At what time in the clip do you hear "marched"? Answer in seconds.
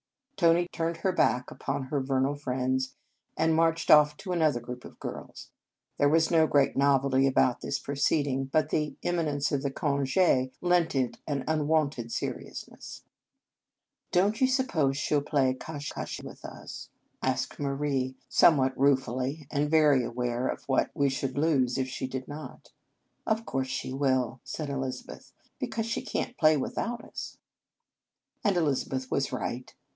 3.53-3.91